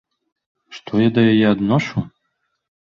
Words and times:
Што 0.79 0.91
я 1.03 1.09
да 1.19 1.27
яе 1.35 1.47
адношу? 1.53 2.09